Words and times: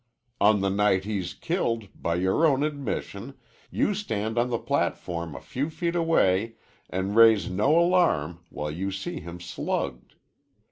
On 0.39 0.61
the 0.61 0.71
night 0.71 1.03
he's 1.03 1.35
killed, 1.35 1.89
by 1.93 2.15
your 2.15 2.43
own 2.43 2.63
admission, 2.63 3.35
you 3.69 3.93
stand 3.93 4.35
on 4.35 4.49
the 4.49 4.57
platform 4.57 5.35
a 5.35 5.39
few 5.39 5.69
feet 5.69 5.95
away 5.95 6.55
an' 6.89 7.13
raise 7.13 7.51
no 7.51 7.77
alarm 7.79 8.39
while 8.49 8.71
you 8.71 8.91
see 8.91 9.19
him 9.19 9.39
slugged. 9.39 10.15